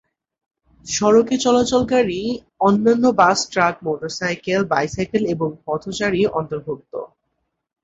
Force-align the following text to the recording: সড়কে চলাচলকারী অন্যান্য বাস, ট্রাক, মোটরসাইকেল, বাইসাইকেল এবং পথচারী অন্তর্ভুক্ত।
সড়কে 0.85 1.35
চলাচলকারী 1.37 2.19
অন্যান্য 2.59 3.05
বাস, 3.19 3.39
ট্রাক, 3.51 3.75
মোটরসাইকেল, 3.85 4.61
বাইসাইকেল 4.71 5.23
এবং 5.25 5.49
পথচারী 5.65 6.21
অন্তর্ভুক্ত। 6.39 6.93